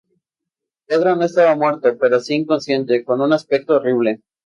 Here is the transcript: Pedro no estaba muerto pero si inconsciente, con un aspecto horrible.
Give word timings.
Pedro 0.87 1.15
no 1.15 1.25
estaba 1.25 1.55
muerto 1.55 1.95
pero 1.99 2.19
si 2.19 2.33
inconsciente, 2.33 3.05
con 3.05 3.21
un 3.21 3.33
aspecto 3.33 3.75
horrible. 3.75 4.23